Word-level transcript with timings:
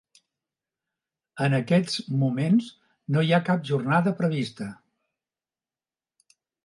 En 1.47 1.55
aquests 1.57 1.99
moments 2.23 2.69
no 3.17 3.23
hi 3.27 3.35
ha 3.39 3.43
cap 3.51 3.67
jornada 3.73 4.15
prevista. 4.23 4.71